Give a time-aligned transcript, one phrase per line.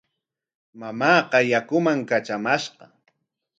[0.79, 2.85] Mamaaqa yakuman katramashqa.